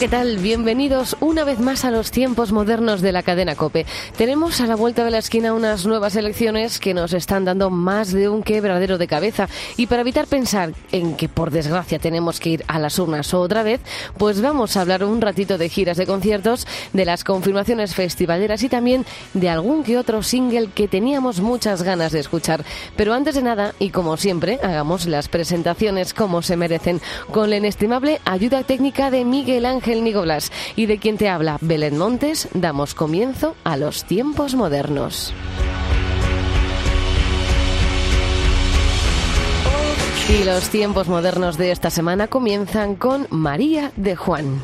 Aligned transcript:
¿Qué 0.00 0.08
tal? 0.08 0.38
Bienvenidos 0.38 1.14
una 1.20 1.44
vez 1.44 1.60
más 1.60 1.84
a 1.84 1.90
los 1.90 2.10
tiempos 2.10 2.52
modernos 2.52 3.02
de 3.02 3.12
la 3.12 3.22
cadena 3.22 3.54
Cope. 3.54 3.84
Tenemos 4.16 4.62
a 4.62 4.66
la 4.66 4.74
vuelta 4.74 5.04
de 5.04 5.10
la 5.10 5.18
esquina 5.18 5.52
unas 5.52 5.84
nuevas 5.84 6.16
elecciones 6.16 6.78
que 6.78 6.94
nos 6.94 7.12
están 7.12 7.44
dando 7.44 7.68
más 7.68 8.10
de 8.10 8.30
un 8.30 8.42
quebradero 8.42 8.96
de 8.96 9.06
cabeza. 9.06 9.46
Y 9.76 9.88
para 9.88 10.00
evitar 10.00 10.26
pensar 10.26 10.72
en 10.90 11.16
que 11.16 11.28
por 11.28 11.50
desgracia 11.50 11.98
tenemos 11.98 12.40
que 12.40 12.48
ir 12.48 12.64
a 12.66 12.78
las 12.78 12.98
urnas 12.98 13.34
otra 13.34 13.62
vez, 13.62 13.82
pues 14.16 14.40
vamos 14.40 14.74
a 14.74 14.80
hablar 14.80 15.04
un 15.04 15.20
ratito 15.20 15.58
de 15.58 15.68
giras 15.68 15.98
de 15.98 16.06
conciertos, 16.06 16.66
de 16.94 17.04
las 17.04 17.22
confirmaciones 17.22 17.94
festivaleras 17.94 18.62
y 18.62 18.70
también 18.70 19.04
de 19.34 19.50
algún 19.50 19.84
que 19.84 19.98
otro 19.98 20.22
single 20.22 20.70
que 20.74 20.88
teníamos 20.88 21.40
muchas 21.40 21.82
ganas 21.82 22.12
de 22.12 22.20
escuchar. 22.20 22.64
Pero 22.96 23.12
antes 23.12 23.34
de 23.34 23.42
nada, 23.42 23.74
y 23.78 23.90
como 23.90 24.16
siempre, 24.16 24.60
hagamos 24.62 25.04
las 25.04 25.28
presentaciones 25.28 26.14
como 26.14 26.40
se 26.40 26.56
merecen, 26.56 27.02
con 27.32 27.50
la 27.50 27.58
inestimable 27.58 28.18
ayuda 28.24 28.62
técnica 28.62 29.10
de 29.10 29.26
Miguel 29.26 29.66
Ángel 29.66 29.89
Nigoblas 29.98 30.52
y 30.76 30.86
de 30.86 30.98
quien 30.98 31.16
te 31.18 31.28
habla 31.28 31.58
Belén 31.60 31.98
Montes, 31.98 32.48
damos 32.54 32.94
comienzo 32.94 33.56
a 33.64 33.76
los 33.76 34.04
tiempos 34.04 34.54
modernos. 34.54 35.34
Y 40.30 40.44
los 40.44 40.68
tiempos 40.68 41.08
modernos 41.08 41.58
de 41.58 41.72
esta 41.72 41.90
semana 41.90 42.28
comienzan 42.28 42.94
con 42.94 43.26
María 43.30 43.90
de 43.96 44.14
Juan. 44.14 44.62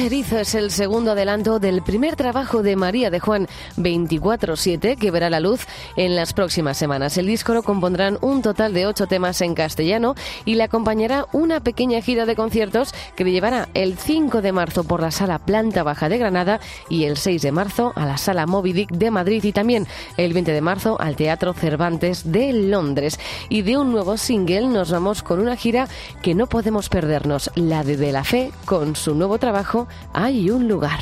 Erizo 0.00 0.38
es 0.38 0.54
el 0.54 0.70
segundo 0.70 1.12
adelanto 1.12 1.58
del 1.58 1.82
primer 1.82 2.16
trabajo 2.16 2.62
de 2.62 2.74
María 2.74 3.10
de 3.10 3.20
Juan 3.20 3.48
24-7 3.76 4.96
que 4.96 5.10
verá 5.10 5.28
la 5.28 5.40
luz 5.40 5.66
en 5.94 6.16
las 6.16 6.32
próximas 6.32 6.78
semanas. 6.78 7.18
El 7.18 7.26
disco 7.26 7.52
lo 7.52 7.62
compondrán 7.62 8.16
un 8.22 8.40
total 8.40 8.72
de 8.72 8.86
ocho 8.86 9.06
temas 9.06 9.42
en 9.42 9.54
castellano 9.54 10.14
y 10.46 10.54
le 10.54 10.62
acompañará 10.62 11.26
una 11.32 11.60
pequeña 11.60 12.00
gira 12.00 12.24
de 12.24 12.34
conciertos 12.34 12.94
que 13.14 13.24
le 13.24 13.32
llevará 13.32 13.68
el 13.74 13.98
5 13.98 14.40
de 14.40 14.52
marzo 14.52 14.84
por 14.84 15.02
la 15.02 15.10
sala 15.10 15.38
Planta 15.38 15.82
Baja 15.82 16.08
de 16.08 16.16
Granada 16.16 16.60
y 16.88 17.04
el 17.04 17.18
6 17.18 17.42
de 17.42 17.52
marzo 17.52 17.92
a 17.94 18.06
la 18.06 18.16
sala 18.16 18.46
Moby 18.46 18.72
Dick 18.72 18.90
de 18.92 19.10
Madrid 19.10 19.44
y 19.44 19.52
también 19.52 19.86
el 20.16 20.32
20 20.32 20.52
de 20.52 20.60
marzo 20.62 20.98
al 20.98 21.16
Teatro 21.16 21.52
Cervantes 21.52 22.32
de 22.32 22.54
Londres. 22.54 23.20
Y 23.50 23.62
de 23.62 23.76
un 23.76 23.92
nuevo 23.92 24.16
single 24.16 24.68
nos 24.68 24.90
vamos 24.90 25.22
con 25.22 25.40
una 25.40 25.56
gira 25.56 25.88
que 26.22 26.34
no 26.34 26.46
podemos 26.46 26.88
perdernos, 26.88 27.50
la 27.54 27.84
de 27.84 27.98
De 27.98 28.12
la 28.12 28.24
Fe 28.24 28.50
con 28.64 28.96
su 28.96 29.14
nuevo 29.14 29.38
trabajo 29.38 29.88
Hay 30.12 30.50
un 30.50 30.68
lugar. 30.68 31.00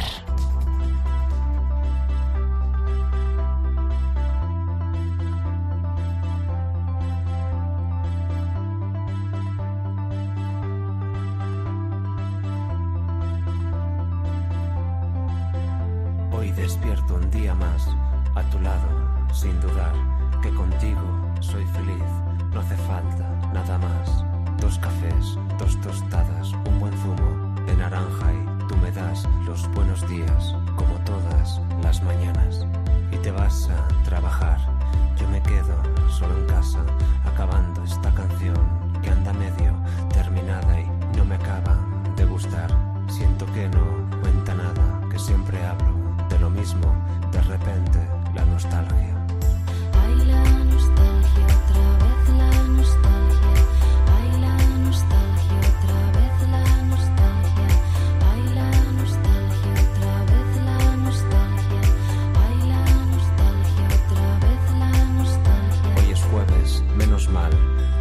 Mal, 67.30 67.50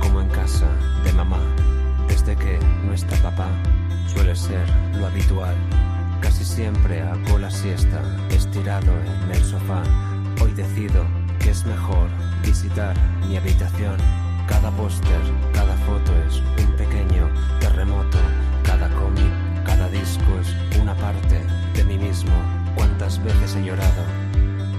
como 0.01 0.21
en 0.21 0.29
casa 0.29 0.67
de 1.03 1.13
mamá. 1.13 1.39
Desde 2.07 2.35
que 2.35 2.59
no 2.85 2.93
está 2.93 3.15
papá, 3.17 3.49
suele 4.13 4.35
ser 4.35 4.65
lo 4.97 5.07
habitual. 5.07 5.55
Casi 6.21 6.43
siempre 6.43 7.01
hago 7.01 7.37
la 7.37 7.49
siesta, 7.49 8.01
estirado 8.29 8.91
en 9.23 9.31
el 9.31 9.43
sofá. 9.43 9.83
Hoy 10.41 10.51
decido 10.53 11.05
que 11.39 11.51
es 11.51 11.65
mejor 11.65 12.09
visitar 12.43 12.95
mi 13.27 13.37
habitación. 13.37 13.97
Cada 14.47 14.71
póster, 14.71 15.21
cada 15.53 15.75
foto 15.77 16.11
es 16.27 16.41
un 16.63 16.71
pequeño 16.75 17.29
terremoto. 17.59 18.17
Cada 18.63 18.89
cómic, 18.89 19.31
cada 19.65 19.89
disco 19.89 20.39
es 20.41 20.79
una 20.79 20.95
parte 20.95 21.41
de 21.73 21.83
mí 21.83 21.97
mismo. 21.97 22.33
¿Cuántas 22.75 23.23
veces 23.23 23.55
he 23.55 23.63
llorado? 23.63 24.03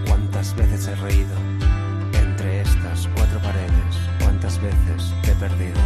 ¿Cuántas 0.06 0.54
veces 0.56 0.86
he 0.88 0.94
reído? 0.96 1.47
Cuatro 3.14 3.38
paredes, 3.40 3.94
¿cuántas 4.20 4.60
veces 4.60 5.14
te 5.22 5.30
he 5.30 5.34
perdido? 5.36 5.80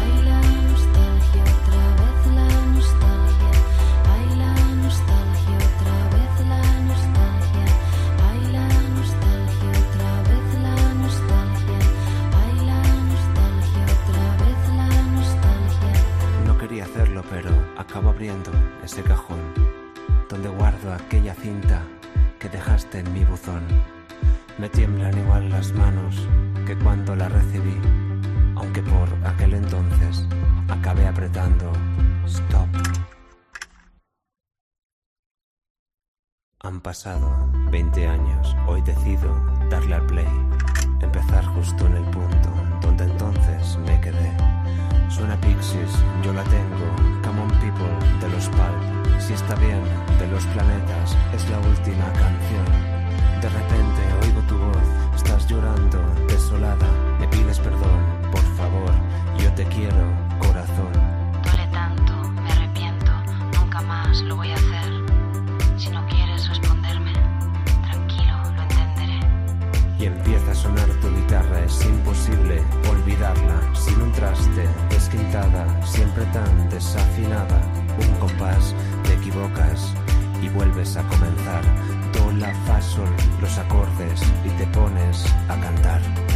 Ay, 0.00 0.22
la 0.24 0.40
nostalgia, 0.40 1.42
otra 1.42 1.84
vez 2.00 2.26
la 2.34 2.48
nostalgia. 2.74 3.52
Ay, 4.10 4.28
la 4.36 4.52
nostalgia, 4.82 5.56
otra 5.70 5.96
vez 6.10 6.34
la 6.48 6.62
nostalgia. 6.90 7.66
Ay, 8.28 8.42
la 8.50 8.66
nostalgia, 8.98 9.70
otra 9.84 10.10
vez 10.28 10.48
la 10.66 10.76
nostalgia. 10.94 11.80
Ay, 12.42 12.56
la 12.66 12.80
nostalgia, 13.12 13.84
otra 13.96 14.24
vez 14.42 14.60
la 14.76 14.88
nostalgia. 15.12 15.94
No 16.46 16.58
quería 16.58 16.84
hacerlo, 16.84 17.22
pero 17.30 17.50
acabo 17.78 18.10
abriendo 18.10 18.50
ese 18.82 19.02
cajón 19.02 19.40
donde 20.28 20.48
guardo 20.48 20.92
aquella 20.92 21.34
cinta 21.34 21.82
que 22.38 22.48
dejaste 22.48 22.98
en 23.00 23.12
mi 23.12 23.24
buzón. 23.24 23.62
Me 24.60 24.68
tiemblan 24.68 25.16
igual 25.16 25.48
las 25.48 25.72
manos 25.72 26.14
que 26.66 26.76
cuando 26.76 27.16
la 27.16 27.30
recibí, 27.30 27.74
aunque 28.56 28.82
por 28.82 29.08
aquel 29.24 29.54
entonces 29.54 30.26
acabé 30.68 31.06
apretando 31.06 31.72
stop. 32.26 32.68
Han 36.62 36.82
pasado 36.82 37.50
20 37.70 38.06
años, 38.06 38.54
hoy 38.66 38.82
decido 38.82 39.34
darle 39.70 39.94
al 39.94 40.04
play, 40.04 40.28
empezar 41.00 41.42
justo 41.46 41.86
en 41.86 41.96
el 41.96 42.04
punto 42.10 42.50
donde 42.82 43.04
entonces 43.04 43.78
me 43.86 43.98
quedé. 44.02 44.36
Suena 45.08 45.40
Pixies, 45.40 45.90
yo 46.22 46.34
la 46.34 46.44
tengo, 46.44 47.22
Come 47.24 47.40
on 47.40 47.48
People 47.60 47.96
de 48.20 48.28
los 48.28 48.46
Pulp, 48.50 49.20
si 49.20 49.32
está 49.32 49.54
bien, 49.54 49.80
de 50.18 50.28
los 50.28 50.44
planetas, 50.44 51.16
es 51.34 51.48
la 51.48 51.58
última 51.60 52.12
canción. 52.12 53.00
De 53.40 53.48
repente 53.48 54.19
tu 54.50 54.58
voz, 54.58 54.76
estás 55.14 55.46
llorando, 55.46 55.98
desolada, 56.26 56.88
me 57.20 57.28
pides 57.28 57.60
perdón, 57.60 58.00
por 58.32 58.42
favor, 58.56 58.92
yo 59.38 59.52
te 59.54 59.64
quiero, 59.66 60.04
corazón. 60.40 60.92
Duele 61.44 61.66
tanto, 61.68 62.12
me 62.42 62.50
arrepiento, 62.50 63.12
nunca 63.56 63.80
más 63.82 64.20
lo 64.22 64.34
voy 64.34 64.50
a 64.50 64.56
hacer. 64.56 64.90
Si 65.76 65.88
no 65.90 66.04
quieres 66.08 66.48
responderme, 66.48 67.12
tranquilo, 67.84 68.34
lo 68.56 68.62
entenderé. 68.62 69.20
Y 70.00 70.06
empieza 70.06 70.50
a 70.50 70.54
sonar 70.56 70.88
tu 71.00 71.08
guitarra, 71.14 71.60
es 71.60 71.84
imposible 71.84 72.64
olvidarla. 72.90 73.56
Sin 73.72 74.02
un 74.02 74.10
traste, 74.10 74.68
desquintada, 74.90 75.86
siempre 75.86 76.24
tan 76.26 76.68
desafinada. 76.70 77.60
Un 78.02 78.18
compás, 78.18 78.74
te 79.04 79.14
equivocas 79.14 79.94
y 80.42 80.48
vuelves 80.48 80.96
a 80.96 81.04
comenzar. 81.04 81.62
Do, 82.12 82.32
la, 82.32 82.54
fa, 82.66 82.80
sol, 82.80 83.08
los 83.40 83.58
acordes 83.58 84.20
y 84.44 84.48
te 84.50 84.66
pones 84.68 85.24
a 85.48 85.60
cantar. 85.60 86.29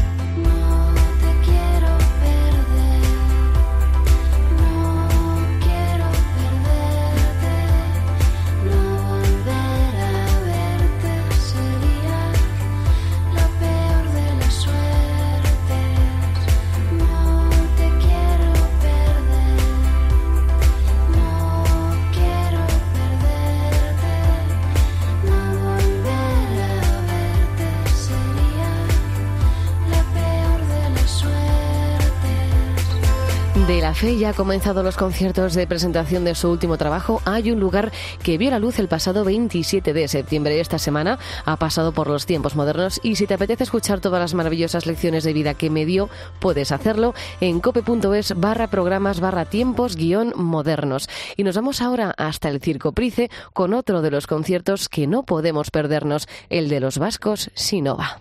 Fe 33.94 34.18
ya 34.18 34.30
ha 34.30 34.34
comenzado 34.34 34.82
los 34.82 34.96
conciertos 34.96 35.54
de 35.54 35.68
presentación 35.68 36.24
de 36.24 36.34
su 36.34 36.50
último 36.50 36.76
trabajo. 36.76 37.22
Hay 37.24 37.52
un 37.52 37.60
lugar 37.60 37.92
que 38.22 38.38
vio 38.38 38.50
la 38.50 38.58
luz 38.58 38.80
el 38.80 38.88
pasado 38.88 39.24
27 39.24 39.92
de 39.92 40.08
septiembre. 40.08 40.58
Esta 40.58 40.78
semana 40.78 41.18
ha 41.44 41.56
pasado 41.56 41.92
por 41.92 42.08
los 42.08 42.26
tiempos 42.26 42.56
modernos 42.56 43.00
y 43.04 43.14
si 43.14 43.26
te 43.26 43.34
apetece 43.34 43.62
escuchar 43.62 44.00
todas 44.00 44.20
las 44.20 44.34
maravillosas 44.34 44.86
lecciones 44.86 45.22
de 45.22 45.32
vida 45.32 45.54
que 45.54 45.70
me 45.70 45.86
dio, 45.86 46.10
puedes 46.40 46.72
hacerlo 46.72 47.14
en 47.40 47.60
cope.es 47.60 48.34
barra 48.36 48.66
programas 48.68 49.20
barra 49.20 49.44
tiempos 49.44 49.94
guion 49.94 50.32
modernos. 50.34 51.08
Y 51.36 51.44
nos 51.44 51.54
vamos 51.54 51.80
ahora 51.80 52.12
hasta 52.18 52.48
el 52.48 52.60
Circo 52.60 52.92
Price 52.92 53.30
con 53.52 53.74
otro 53.74 54.02
de 54.02 54.10
los 54.10 54.26
conciertos 54.26 54.88
que 54.88 55.06
no 55.06 55.22
podemos 55.22 55.70
perdernos, 55.70 56.26
el 56.50 56.68
de 56.68 56.80
los 56.80 56.98
vascos 56.98 57.50
Sinova. 57.54 58.20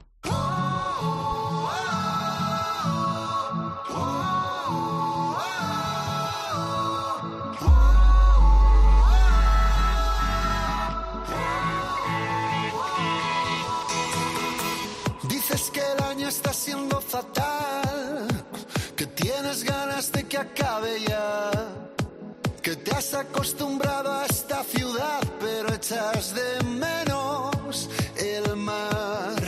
Ya, 21.08 21.52
que 22.62 22.76
te 22.76 22.92
has 22.92 23.14
acostumbrado 23.14 24.12
a 24.12 24.26
esta 24.26 24.64
ciudad, 24.64 25.22
pero 25.40 25.74
echas 25.74 26.34
de 26.34 26.64
menos 26.64 27.90
el 28.18 28.56
mar. 28.56 29.43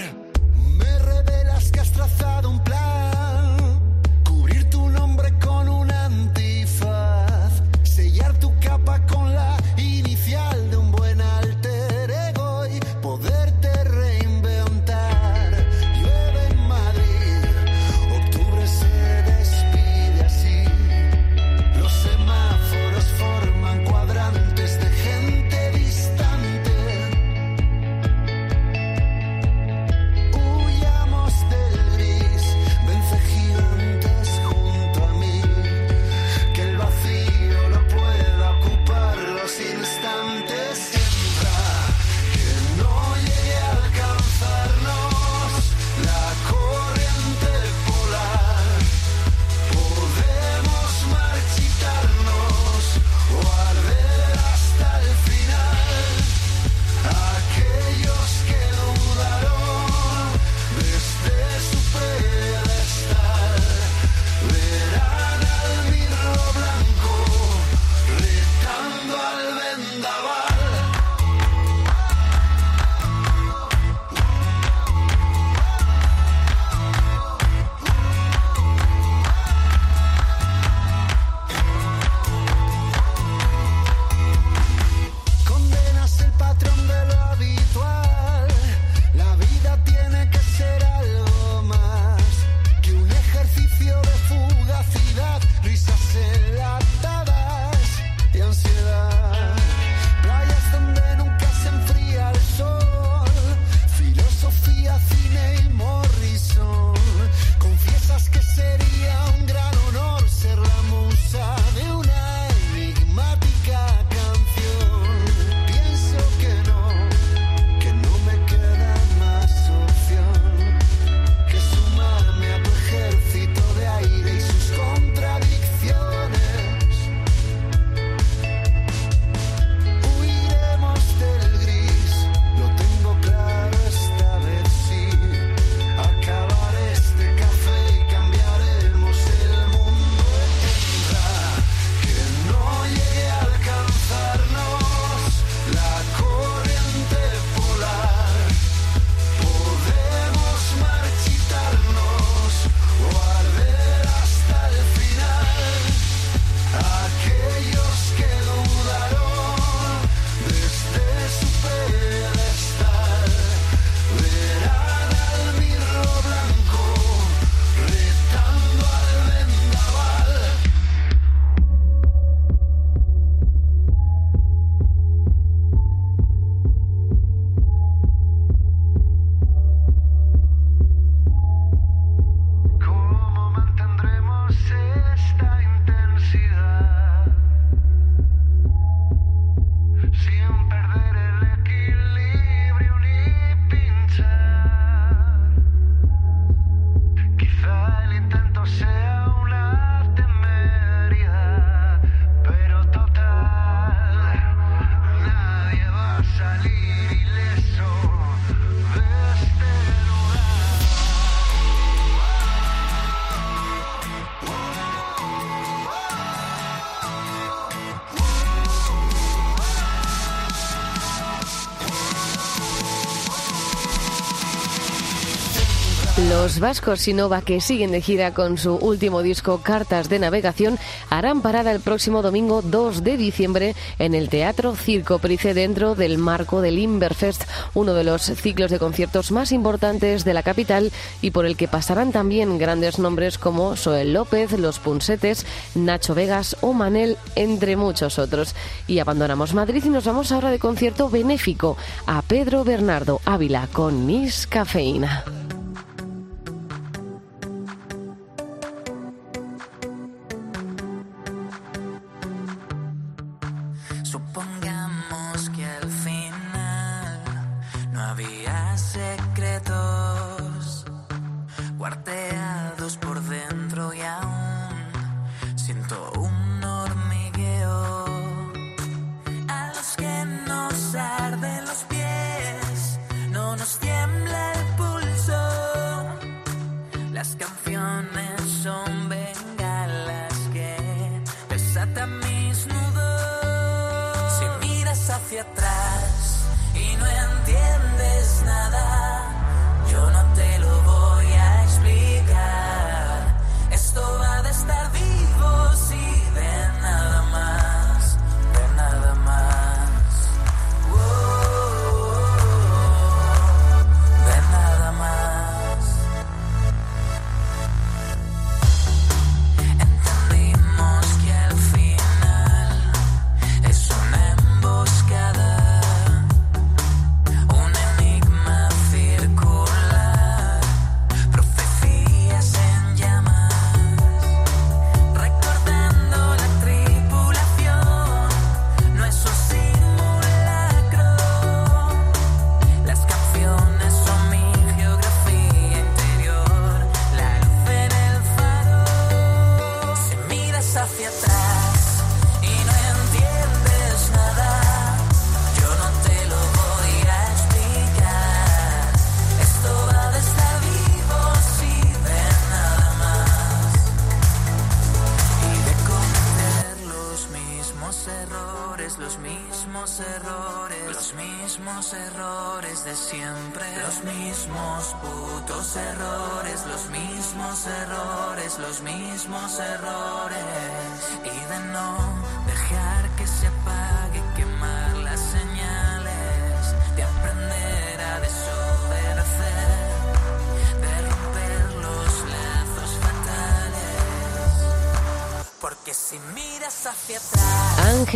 Vascos 226.60 227.02
Sinova, 227.02 227.42
que 227.42 227.62
siguen 227.62 227.92
de 227.92 228.02
gira 228.02 228.34
con 228.34 228.58
su 228.58 228.76
último 228.76 229.22
disco 229.22 229.62
Cartas 229.62 230.10
de 230.10 230.20
Navegación, 230.20 230.78
harán 231.10 231.42
parada 231.42 231.72
el 231.72 231.80
próximo 231.80 232.22
domingo 232.22 232.62
2 232.62 233.04
de 233.04 233.18
diciembre 233.18 233.76
en 234.00 234.14
el 234.14 234.30
Teatro 234.30 234.76
Circo 234.76 235.20
Price 235.20 235.54
dentro 235.54 235.96
del 235.96 236.18
marco 236.18 236.62
del 236.62 236.80
Inverfest, 236.80 237.44
uno 237.74 237.94
de 237.94 238.04
los 238.04 238.22
ciclos 238.22 238.72
de 238.72 238.80
conciertos 238.80 239.32
más 239.32 239.52
importantes 239.52 240.26
de 240.26 240.34
la 240.34 240.44
capital 240.44 240.92
y 241.22 241.32
por 241.32 241.46
el 241.46 241.58
que 241.58 241.68
pasarán 241.68 242.12
también 242.12 242.58
grandes 242.58 243.00
nombres 243.00 243.38
como 243.38 243.76
Soel 243.76 244.14
López, 244.14 244.52
Los 244.60 244.80
Punsetes, 244.80 245.46
Nacho 245.76 246.16
Vegas 246.16 246.58
o 246.62 246.74
Manel, 246.74 247.18
entre 247.36 247.76
muchos 247.76 248.20
otros. 248.20 248.56
Y 248.88 249.00
abandonamos 249.00 249.54
Madrid 249.54 249.84
y 249.86 249.90
nos 249.90 250.06
vamos 250.06 250.32
ahora 250.32 250.52
de 250.52 250.60
concierto 250.60 251.10
benéfico 251.10 251.78
a 252.08 252.22
Pedro 252.22 252.64
Bernardo 252.64 253.22
Ávila 253.26 253.68
con 253.72 254.06
Miss 254.06 254.48
Cafeína. 254.48 255.24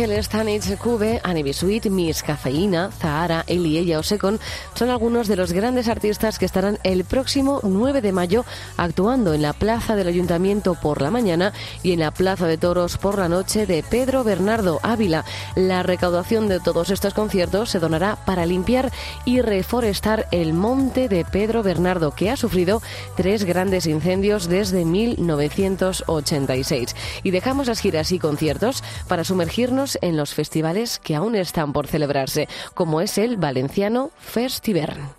Ángel 0.00 0.24
Stanich, 0.24 0.78
Cube, 0.78 1.20
Anibisuit, 1.22 1.90
Miss 1.90 2.22
Cafeína, 2.22 2.90
Zahara, 2.90 3.44
Eli, 3.46 3.76
Ella 3.76 3.98
o 3.98 4.02
Secon 4.02 4.40
son 4.72 4.88
algunos 4.88 5.28
de 5.28 5.36
los 5.36 5.52
grandes 5.52 5.88
artistas 5.88 6.38
que 6.38 6.46
estarán 6.46 6.78
el 6.84 7.04
próximo 7.04 7.60
9 7.62 8.00
de 8.00 8.12
mayo 8.12 8.46
actuando 8.78 9.34
en 9.34 9.42
la 9.42 9.52
Plaza 9.52 9.96
del 9.96 10.08
Ayuntamiento 10.08 10.74
por 10.74 11.02
la 11.02 11.10
mañana 11.10 11.52
y 11.82 11.92
en 11.92 12.00
la 12.00 12.12
Plaza 12.12 12.46
de 12.46 12.56
Toros 12.56 12.96
por 12.96 13.18
la 13.18 13.28
noche 13.28 13.66
de 13.66 13.82
Pedro 13.82 14.24
Bernardo 14.24 14.80
Ávila. 14.82 15.26
La 15.54 15.82
recaudación 15.82 16.48
de 16.48 16.60
todos 16.60 16.88
estos 16.88 17.12
conciertos 17.12 17.68
se 17.68 17.78
donará 17.78 18.16
para 18.24 18.46
limpiar 18.46 18.90
y 19.26 19.42
reforestar 19.42 20.28
el 20.30 20.54
monte 20.54 21.10
de 21.10 21.26
Pedro 21.26 21.62
Bernardo, 21.62 22.12
que 22.12 22.30
ha 22.30 22.38
sufrido 22.38 22.80
tres 23.16 23.44
grandes 23.44 23.86
incendios 23.86 24.48
desde 24.48 24.86
1986. 24.86 26.96
Y 27.22 27.32
dejamos 27.32 27.66
las 27.66 27.80
giras 27.80 28.12
y 28.12 28.18
conciertos 28.18 28.82
para 29.06 29.24
sumergirnos 29.24 29.89
en 30.02 30.16
los 30.16 30.34
festivales 30.34 30.98
que 30.98 31.14
aún 31.14 31.34
están 31.34 31.72
por 31.72 31.86
celebrarse, 31.86 32.48
como 32.74 33.00
es 33.00 33.18
el 33.18 33.36
Valenciano 33.36 34.10
Festivern. 34.18 35.10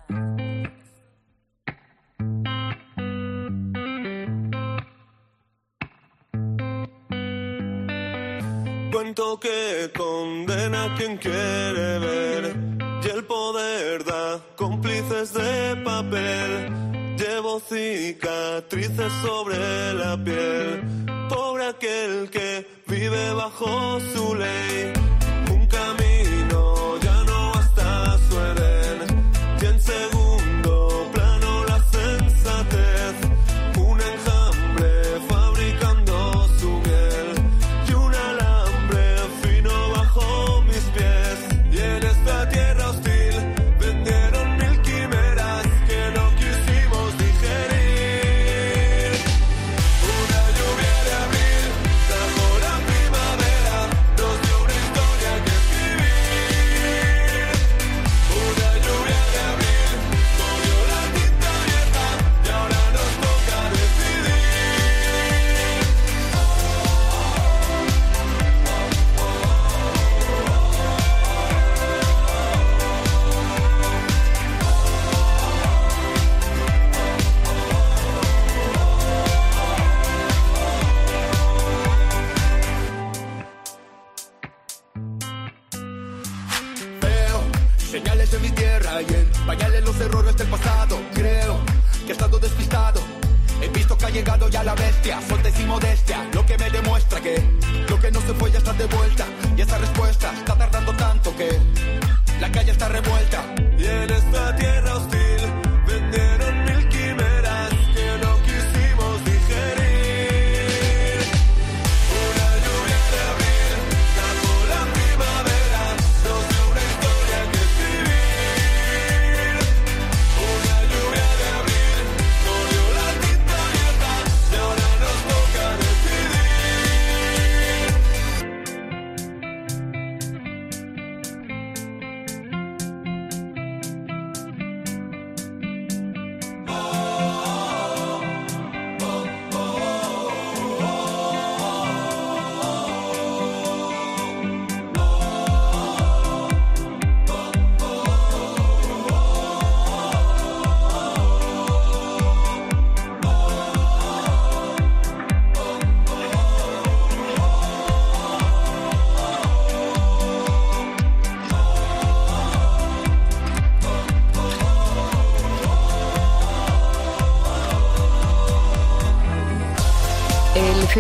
Cuento 8.92 9.40
que 9.40 9.92
condena 9.98 10.86
a 10.86 10.96
quien 10.96 11.18
quiere 11.18 12.00
ver 12.00 12.56
y 13.04 13.10
el 13.10 13.24
poder 13.26 14.04
da 14.04 14.40
cómplices 14.56 15.34
de 15.34 15.76
papel. 15.84 16.70
Llevo 17.18 17.60
cicatrices 17.60 19.12
sobre 19.22 19.94
la 19.94 20.18
piel. 20.24 20.84
Pobre 21.30 21.68
aquel 21.68 22.30
que 22.30 22.81
vive 22.92 23.34
bajo 23.34 24.00
su 24.14 24.36
ley. 24.36 24.92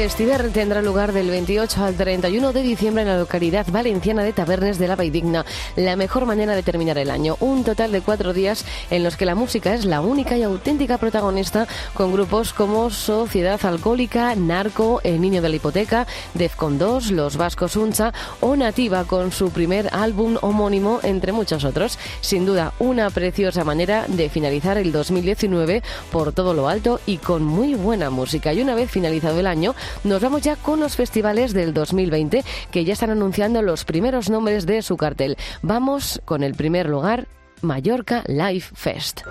El 0.01 0.09
festival 0.09 0.51
tendrá 0.51 0.81
lugar 0.81 1.13
del 1.13 1.29
28 1.29 1.83
al 1.83 1.93
31 1.93 2.53
de 2.53 2.63
diciembre 2.63 3.03
en 3.03 3.09
la 3.09 3.19
localidad 3.19 3.67
valenciana 3.69 4.23
de 4.23 4.33
Tabernes 4.33 4.79
de 4.79 4.87
la 4.87 4.95
Valldigna. 4.95 5.45
La 5.75 5.95
mejor 5.95 6.25
manera 6.25 6.55
de 6.55 6.63
terminar 6.63 6.97
el 6.97 7.11
año. 7.11 7.37
Un 7.39 7.63
total 7.63 7.91
de 7.91 8.01
cuatro 8.01 8.33
días 8.33 8.65
en 8.89 9.03
los 9.03 9.15
que 9.15 9.27
la 9.27 9.35
música 9.35 9.75
es 9.75 9.85
la 9.85 10.01
única 10.01 10.35
y 10.35 10.41
auténtica 10.41 10.97
protagonista 10.97 11.67
con 11.93 12.11
grupos 12.11 12.51
como 12.51 12.89
Sociedad 12.89 13.63
Alcohólica, 13.63 14.33
Narco, 14.33 15.01
El 15.03 15.21
Niño 15.21 15.39
de 15.39 15.49
la 15.49 15.55
Hipoteca, 15.57 16.07
Defcon 16.33 16.79
2, 16.79 17.11
Los 17.11 17.37
Vascos 17.37 17.75
Uncha 17.75 18.11
o 18.39 18.55
Nativa 18.55 19.03
con 19.03 19.31
su 19.31 19.51
primer 19.51 19.87
álbum 19.93 20.35
homónimo, 20.41 20.99
entre 21.03 21.31
muchos 21.31 21.63
otros. 21.63 21.99
Sin 22.21 22.47
duda, 22.47 22.73
una 22.79 23.11
preciosa 23.11 23.63
manera 23.63 24.05
de 24.07 24.29
finalizar 24.29 24.79
el 24.79 24.91
2019 24.91 25.83
por 26.11 26.33
todo 26.33 26.55
lo 26.55 26.67
alto 26.67 26.99
y 27.05 27.17
con 27.17 27.43
muy 27.43 27.75
buena 27.75 28.09
música. 28.09 28.51
Y 28.51 28.63
una 28.63 28.73
vez 28.73 28.89
finalizado 28.89 29.39
el 29.39 29.45
año, 29.45 29.75
nos 30.04 30.21
vamos 30.21 30.41
ya 30.41 30.56
con 30.56 30.80
los 30.80 30.95
festivales 30.95 31.54
del 31.54 31.73
2020 31.73 32.43
que 32.71 32.86
ya 32.86 32.93
están 32.93 33.10
anunciando 33.10 33.62
los 33.62 33.86
primeros 33.86 34.30
nombres 34.30 34.65
de 34.65 34.82
su 34.82 34.97
cartel. 34.97 35.38
Vamos 35.62 36.21
con 36.25 36.43
el 36.43 36.56
primer 36.56 36.89
lugar, 36.89 37.27
Mallorca 37.62 38.23
Live 38.27 38.65
Fest. 38.73 39.21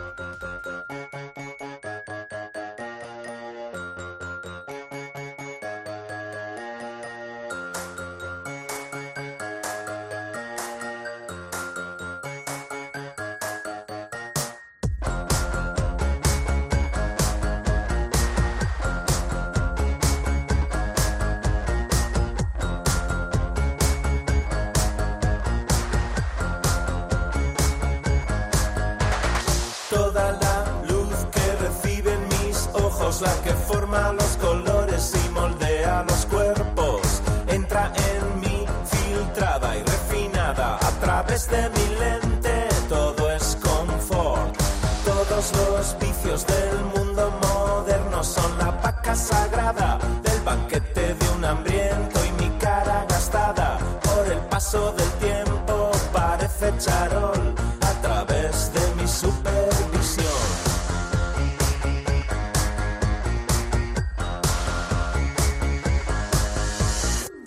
Los 45.40 45.96
vicios 45.98 46.46
del 46.46 46.85
mundo 46.94 47.33
moderno 47.40 48.22
son 48.22 48.59
la 48.59 48.72
vaca 48.72 49.14
sagrada 49.14 49.98
del 50.22 50.38
banquete 50.42 51.14
de 51.14 51.29
un 51.35 51.42
hambriento 51.42 52.20
y 52.26 52.33
mi 52.42 52.50
cara 52.59 53.07
gastada 53.09 53.79
por 54.03 54.31
el 54.31 54.38
paso 54.50 54.92
del 54.92 55.11
tiempo 55.12 55.92
parece 56.12 56.76
charol 56.76 57.55
a 57.81 57.92
través 58.03 58.70
de 58.74 58.81
mi 58.96 59.09
supervisión. 59.09 60.26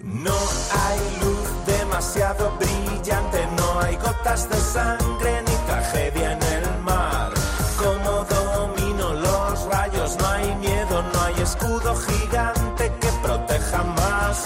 No 0.02 0.38
hay 0.82 1.00
luz 1.22 1.66
demasiado 1.68 2.58
brillante, 2.58 3.48
no 3.56 3.80
hay 3.82 3.96
gotas 3.98 4.50
de 4.50 4.58
sangre 4.58 5.44
ni 5.44 5.56
tragedia 5.68 6.32
en 6.32 6.42
el 6.42 6.53
escudo 11.64 11.96
gigante 11.96 12.92
que 13.00 13.08
proteja 13.24 13.84
más. 13.84 14.44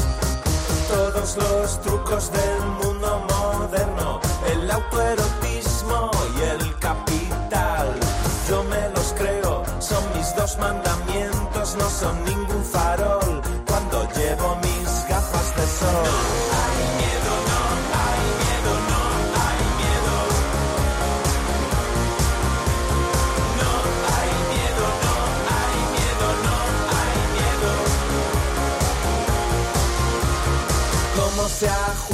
Todos 0.88 1.38
los 1.38 1.82
trucos 1.82 2.32
del 2.32 2.62
mundo 2.82 3.26
moderno, 3.30 4.20
el 4.52 4.70
autoerotismo 4.70 6.12
y 6.38 6.42
el 6.44 6.78
capital. 6.78 7.88
Yo 8.48 8.64
me 8.66 8.90
los 8.90 9.14
creo, 9.18 9.64
son 9.80 10.04
mis 10.16 10.36
dos 10.36 10.58
mandamientos, 10.60 11.76
no 11.76 11.90
son 11.90 12.24
ningún 12.24 12.37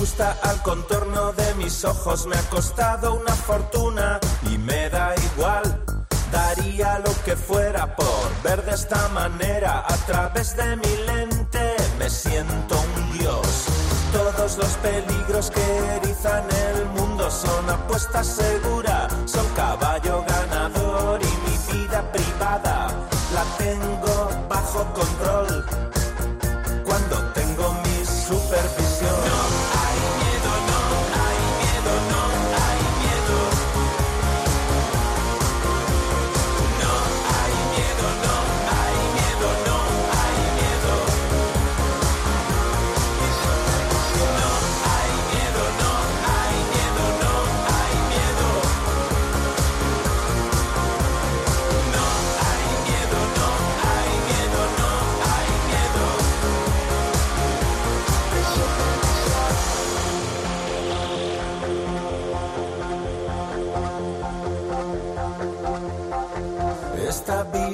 ajusta 0.03 0.37
al 0.43 0.61
contorno 0.63 1.31
de 1.31 1.55
mis 1.55 1.85
ojos 1.85 2.27
me 2.27 2.35
ha 2.35 2.49
costado 2.49 3.13
una 3.13 3.33
fortuna 3.33 4.19
y 4.51 4.57
me 4.57 4.89
da 4.89 5.15
igual. 5.15 5.63
Daría 6.29 6.99
lo 6.99 7.11
que 7.23 7.37
fuera 7.37 7.95
por 7.95 8.41
ver 8.43 8.65
de 8.65 8.71
esta 8.71 9.07
manera 9.09 9.85
a 9.87 9.95
través 10.05 10.57
de 10.57 10.75
mi 10.75 10.93
lente. 11.07 11.77
Me 11.99 12.09
siento 12.09 12.75
un 12.97 13.17
dios. 13.17 13.47
Todos 14.11 14.57
los 14.57 14.73
peligros 14.87 15.49
que 15.51 15.77
erizan 15.95 16.43
el 16.51 16.85
mundo 16.87 17.31
son 17.31 17.69
apuesta 17.69 18.25
segura, 18.25 19.07
son 19.23 19.47
caballo 19.55 20.25
ganador 20.27 21.21
y 21.21 21.49
mi 21.49 21.79
vida 21.79 22.01
privada 22.11 22.87
la 23.33 23.43
tengo 23.57 24.29
bajo 24.49 24.85
control 24.93 25.92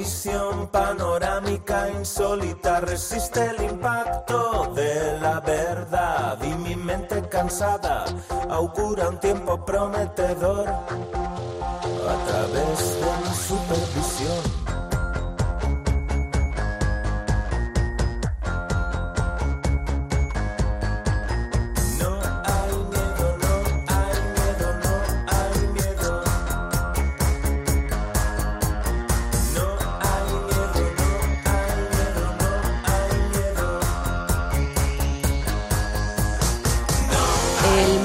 visión 0.00 0.68
panorámica 0.68 1.90
insólita 1.90 2.80
resiste 2.80 3.44
el 3.50 3.64
impacto 3.64 4.72
de 4.74 5.18
la 5.20 5.40
verdad 5.40 6.38
y 6.42 6.54
mi 6.54 6.74
mente 6.74 7.28
cansada 7.28 8.06
augura 8.48 9.10
un 9.10 9.20
tiempo 9.20 9.62
prometedor 9.62 10.68
a 10.70 12.16
través 12.28 12.78
de 13.02 13.10
mi 13.28 13.34
supervisión. 13.34 14.59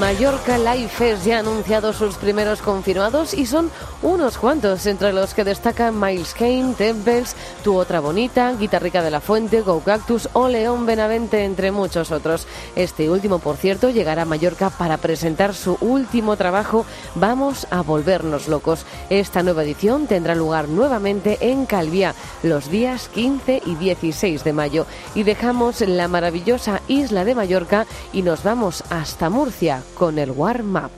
Mallorca 0.06 0.56
Live 0.56 0.88
Fest 0.88 1.26
ya 1.26 1.38
ha 1.38 1.40
anunciado 1.40 1.92
sus 1.92 2.14
primeros 2.14 2.62
confirmados 2.62 3.34
y 3.34 3.44
son 3.44 3.72
unos 4.02 4.38
cuantos, 4.38 4.86
entre 4.86 5.12
los 5.12 5.34
que 5.34 5.42
destacan 5.42 5.98
Miles 5.98 6.32
Kane, 6.32 6.74
Temples, 6.78 7.34
Tu 7.64 7.76
Otra 7.76 7.98
Bonita, 7.98 8.52
Guitarrica 8.52 9.02
de 9.02 9.10
la 9.10 9.20
Fuente, 9.20 9.62
Go 9.62 9.80
Cactus 9.80 10.28
o 10.32 10.46
León 10.46 10.86
Benavente, 10.86 11.42
entre 11.42 11.72
muchos 11.72 12.12
otros. 12.12 12.46
Este 12.76 13.10
último, 13.10 13.40
por 13.40 13.56
cierto, 13.56 13.90
llegará 13.90 14.22
a 14.22 14.26
Mallorca 14.26 14.70
para 14.70 14.98
presentar 14.98 15.54
su 15.54 15.76
último 15.80 16.36
trabajo, 16.36 16.86
Vamos 17.16 17.66
a 17.70 17.82
Volvernos 17.82 18.46
Locos. 18.46 18.86
Esta 19.10 19.42
nueva 19.42 19.64
edición 19.64 20.06
tendrá 20.06 20.36
lugar 20.36 20.68
nuevamente 20.68 21.38
en 21.40 21.66
Calviá 21.66 22.14
los 22.44 22.70
días 22.70 23.08
15 23.08 23.60
y 23.66 23.74
16 23.74 24.44
de 24.44 24.52
mayo. 24.52 24.86
Y 25.16 25.24
dejamos 25.24 25.80
la 25.80 26.06
maravillosa 26.06 26.80
isla 26.86 27.24
de 27.24 27.34
Mallorca 27.34 27.86
y 28.12 28.22
nos 28.22 28.44
vamos 28.44 28.84
hasta 28.88 29.30
Murcia 29.30 29.82
con 29.96 30.18
el 30.18 30.30
Warm 30.30 30.90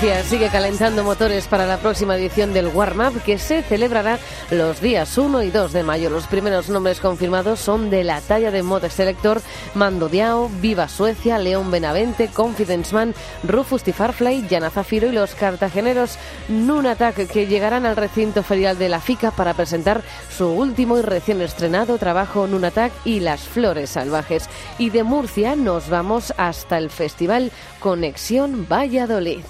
Sigue 0.00 0.48
calentando 0.48 1.04
motores 1.04 1.46
para 1.46 1.66
la 1.66 1.76
próxima 1.76 2.16
edición 2.16 2.54
del 2.54 2.68
Warm 2.68 3.00
Up 3.00 3.22
que 3.22 3.36
se 3.36 3.62
celebrará 3.62 4.18
los 4.50 4.80
días 4.80 5.18
1 5.18 5.42
y 5.42 5.50
2 5.50 5.74
de 5.74 5.82
mayo. 5.82 6.08
Los 6.08 6.26
primeros 6.26 6.70
nombres 6.70 7.00
confirmados 7.00 7.60
son 7.60 7.90
de 7.90 8.02
la 8.02 8.22
talla 8.22 8.50
de 8.50 8.62
Mod 8.62 8.86
Selector, 8.86 9.42
Mando 9.74 10.08
Diao, 10.08 10.48
Viva 10.62 10.88
Suecia, 10.88 11.38
León 11.38 11.70
Benavente, 11.70 12.28
Confidence 12.28 12.94
Man, 12.94 13.14
Rufus 13.44 13.82
Tifarfly, 13.82 14.48
Yana 14.48 14.70
Zafiro 14.70 15.06
y 15.06 15.12
los 15.12 15.34
cartageneros 15.34 16.16
Nunatak 16.48 17.26
que 17.26 17.46
llegarán 17.46 17.84
al 17.84 17.96
recinto 17.96 18.42
ferial 18.42 18.78
de 18.78 18.88
la 18.88 19.00
FICA 19.00 19.32
para 19.32 19.52
presentar 19.52 20.00
su 20.34 20.48
último 20.48 20.96
y 20.96 21.02
recién 21.02 21.42
estrenado 21.42 21.98
trabajo 21.98 22.46
Nunatak 22.46 22.92
y 23.04 23.20
las 23.20 23.42
flores 23.42 23.90
salvajes. 23.90 24.48
Y 24.78 24.88
de 24.88 25.02
Murcia 25.02 25.56
nos 25.56 25.90
vamos 25.90 26.32
hasta 26.38 26.78
el 26.78 26.88
festival 26.88 27.52
Conexión 27.80 28.66
Valladolid. 28.66 29.40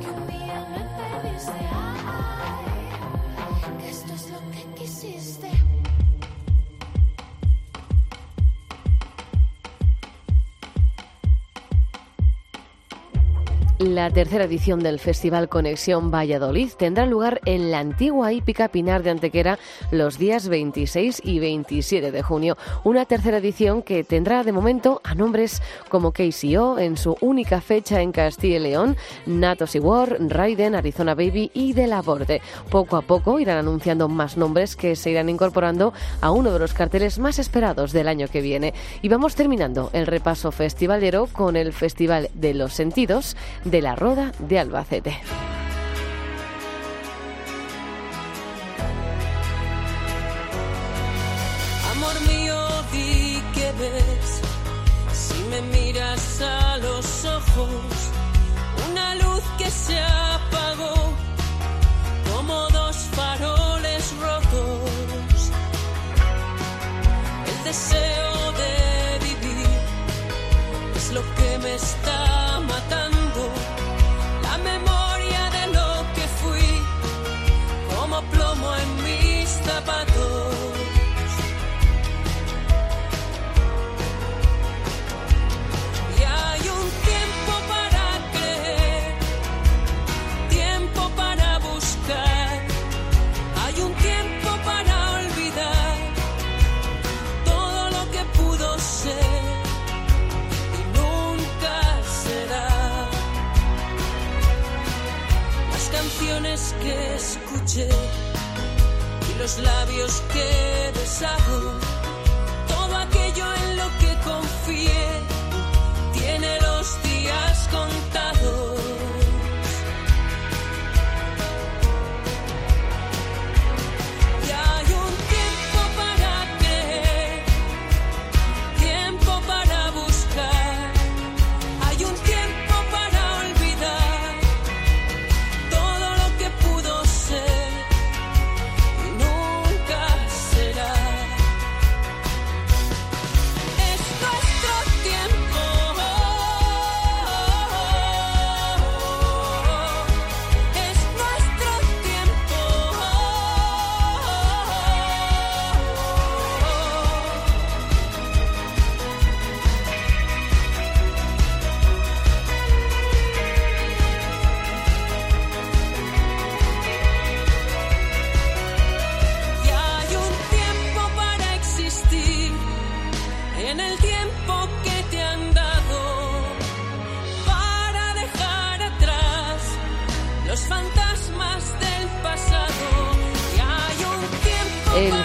Que 0.00 0.08
un 0.10 0.26
día 0.26 0.66
me 0.70 0.82
perdiste, 0.98 1.60
ay, 1.72 2.64
que 3.78 3.88
esto 3.88 4.12
es 4.14 4.30
lo 4.30 4.40
que 4.50 4.62
quisiste. 4.80 5.63
La 13.84 14.08
tercera 14.08 14.44
edición 14.44 14.80
del 14.80 14.98
Festival 14.98 15.50
Conexión 15.50 16.10
Valladolid 16.10 16.70
tendrá 16.70 17.04
lugar 17.04 17.42
en 17.44 17.70
la 17.70 17.80
antigua 17.80 18.32
hípica 18.32 18.68
Pinar 18.68 19.02
de 19.02 19.10
Antequera 19.10 19.58
los 19.90 20.16
días 20.16 20.48
26 20.48 21.20
y 21.22 21.38
27 21.38 22.10
de 22.10 22.22
junio. 22.22 22.56
Una 22.82 23.04
tercera 23.04 23.36
edición 23.36 23.82
que 23.82 24.02
tendrá 24.02 24.42
de 24.42 24.52
momento 24.52 25.02
a 25.04 25.14
nombres 25.14 25.60
como 25.90 26.12
KCO 26.12 26.78
en 26.78 26.96
su 26.96 27.18
única 27.20 27.60
fecha 27.60 28.00
en 28.00 28.12
Castilla 28.12 28.56
y 28.56 28.60
León, 28.60 28.96
Natos 29.26 29.74
y 29.74 29.80
War, 29.80 30.16
Raiden, 30.18 30.74
Arizona 30.74 31.14
Baby 31.14 31.50
y 31.52 31.74
De 31.74 31.86
La. 31.86 32.02
Poco 32.70 32.96
a 32.96 33.02
poco 33.02 33.38
irán 33.38 33.58
anunciando 33.58 34.08
más 34.08 34.38
nombres 34.38 34.76
que 34.76 34.96
se 34.96 35.10
irán 35.10 35.28
incorporando 35.28 35.92
a 36.22 36.30
uno 36.30 36.52
de 36.52 36.58
los 36.58 36.72
carteles 36.72 37.18
más 37.18 37.38
esperados 37.38 37.92
del 37.92 38.08
año 38.08 38.28
que 38.28 38.40
viene. 38.40 38.72
Y 39.02 39.08
vamos 39.08 39.34
terminando 39.34 39.90
el 39.92 40.06
repaso 40.06 40.52
festivalero 40.52 41.26
con 41.26 41.56
el 41.56 41.74
Festival 41.74 42.30
de 42.32 42.54
los 42.54 42.72
Sentidos 42.72 43.36
la 43.80 43.94
Roda 43.96 44.32
de 44.38 44.58
Albacete. 44.58 45.16
Amor 51.92 52.20
mío, 52.28 52.56
di 52.92 53.42
que 53.54 53.72
ves, 53.78 54.40
si 55.12 55.42
me 55.50 55.62
miras 55.76 56.40
a 56.42 56.78
los 56.78 57.24
ojos, 57.24 58.12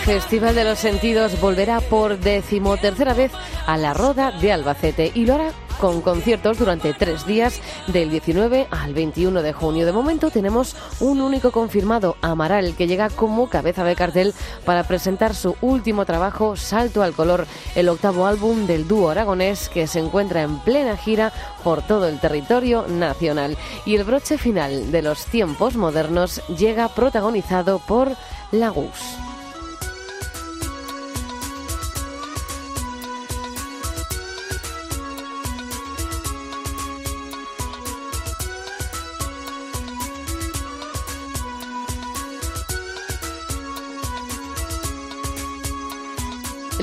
Festival 0.10 0.56
de 0.56 0.63
los 0.63 0.80
Sentidos 0.80 1.39
volverá 1.39 1.82
por 1.82 2.17
decimotercera 2.17 3.13
vez 3.13 3.32
a 3.67 3.78
la 3.78 3.93
Roda 3.93 4.32
de 4.32 4.52
Albacete 4.52 5.12
y 5.13 5.28
lo 5.28 5.36
hará 5.36 5.52
con 5.80 6.02
conciertos 6.02 6.58
durante 6.58 6.95
tres 6.95 7.28
días 7.28 7.62
del 7.86 8.10
19 8.10 8.67
al 8.72 8.95
21 8.95 9.43
de 9.43 9.54
junio. 9.54 9.86
De 9.86 9.91
momento 9.91 10.32
tenemos 10.32 10.76
un 11.00 11.22
único 11.22 11.52
confirmado, 11.52 12.17
Amaral, 12.24 12.74
que 12.76 12.88
llega 12.88 13.12
como 13.12 13.50
cabeza 13.50 13.84
de 13.84 13.95
cartel 13.95 14.34
para 14.65 14.84
presentar 14.84 15.36
su 15.36 15.56
último 15.62 16.06
trabajo, 16.06 16.56
Salto 16.56 17.04
al 17.04 17.13
Color, 17.13 17.45
el 17.76 17.88
octavo 17.88 18.26
álbum 18.26 18.65
del 18.65 18.88
dúo 18.88 19.12
aragonés 19.12 19.69
que 19.69 19.86
se 19.86 20.00
encuentra 20.00 20.41
en 20.41 20.58
plena 20.58 20.98
gira 20.98 21.32
por 21.63 21.84
todo 21.84 22.08
el 22.08 22.19
territorio 22.19 22.88
nacional. 22.88 23.60
Y 23.86 23.95
el 23.95 24.06
broche 24.06 24.39
final 24.39 24.91
de 24.91 25.04
los 25.04 25.28
tiempos 25.28 25.76
modernos 25.76 26.41
llega 26.48 26.88
protagonizado 26.88 27.78
por 27.78 28.15
Lagus. 28.52 29.19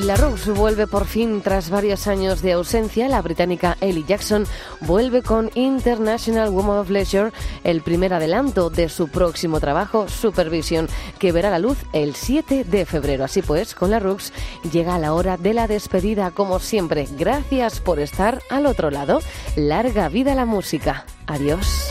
La 0.06 0.14
Rose 0.14 0.52
vuelve 0.52 0.86
por 0.86 1.04
fin 1.04 1.42
tras 1.42 1.68
varios 1.68 2.06
años 2.06 2.40
de 2.40 2.52
ausencia. 2.52 3.08
La 3.08 3.20
británica 3.22 3.76
Ellie 3.80 4.04
Jackson 4.06 4.46
vuelve 4.80 5.20
con 5.20 5.50
International 5.56 6.48
Woman 6.50 6.78
of 6.78 6.90
Leisure, 6.90 7.32
el 7.64 7.80
primer 7.80 8.14
adelanto 8.14 8.70
de 8.70 8.88
su 8.88 9.08
próximo 9.08 9.58
trabajo, 9.58 10.06
Supervision, 10.06 10.86
que 11.18 11.32
verá 11.32 11.50
la 11.50 11.58
luz 11.58 11.78
el 11.92 12.14
7 12.14 12.62
de 12.62 12.86
febrero. 12.86 13.24
Así 13.24 13.42
pues, 13.42 13.74
con 13.74 13.90
la 13.90 13.98
Rooks 13.98 14.32
llega 14.70 14.96
la 15.00 15.12
hora 15.12 15.38
de 15.38 15.54
la 15.54 15.66
despedida, 15.66 16.30
como 16.30 16.60
siempre. 16.60 17.08
Gracias 17.18 17.80
por 17.80 17.98
estar 17.98 18.40
al 18.48 18.66
otro 18.66 18.92
lado. 18.92 19.18
Larga 19.56 20.08
vida 20.08 20.36
la 20.36 20.44
música. 20.44 21.04
Adiós. 21.26 21.90